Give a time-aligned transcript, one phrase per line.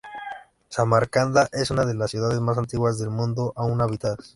[0.67, 4.29] Samarcanda es una de las ciudades más antiguas del mundo aún habitadas.